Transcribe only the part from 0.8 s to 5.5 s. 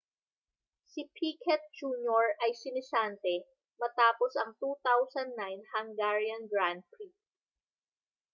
si piquet jr ay sinisante matapos ang 2009